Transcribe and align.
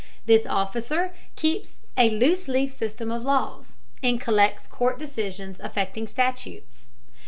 This 0.25 0.47
officer 0.47 1.13
keeps 1.35 1.75
a 1.95 2.09
loose 2.09 2.47
leaf 2.47 2.71
system 2.71 3.11
of 3.11 3.21
laws, 3.21 3.75
and 4.01 4.19
collects 4.19 4.65
court 4.65 4.97
decisions 4.97 5.59
affecting 5.59 6.07
statutes. 6.07 6.89